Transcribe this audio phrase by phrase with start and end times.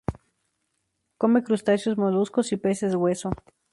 [1.19, 3.29] Come crustáceos, moluscos y peces hueso.